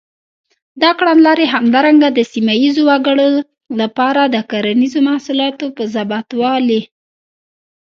[0.81, 3.29] دا کړنلارې همدارنګه د سیمه ییزو وګړو
[3.81, 6.81] لپاره د کرنیزو محصولاتو په زباتوالي.